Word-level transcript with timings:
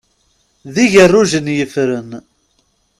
D 0.73 0.75
igerrujen 0.85 1.47
yeffren. 1.57 2.09